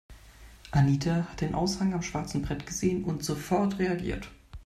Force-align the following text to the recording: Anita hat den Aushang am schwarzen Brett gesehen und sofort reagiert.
Anita 0.71 1.27
hat 1.29 1.41
den 1.41 1.53
Aushang 1.53 1.93
am 1.93 2.01
schwarzen 2.01 2.41
Brett 2.41 2.65
gesehen 2.65 3.03
und 3.03 3.23
sofort 3.23 3.77
reagiert. 3.77 4.31